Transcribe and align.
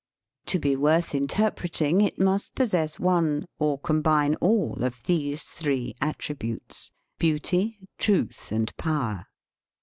To 0.47 0.57
be 0.57 0.75
worth 0.75 1.13
interpreting, 1.13 2.01
it 2.01 2.17
must 2.19 2.55
possess 2.55 2.99
one 2.99 3.45
or 3.59 3.77
combine 3.77 4.33
all 4.41 4.83
of 4.83 5.03
these 5.03 5.43
three 5.43 5.95
attributes 6.01 6.91
beauty, 7.19 7.77
truth, 7.99 8.51
and 8.51 8.75
power. 8.77 9.27